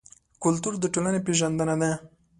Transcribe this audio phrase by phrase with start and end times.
[0.43, 1.91] کلتور د ټولنې پېژندنه ده.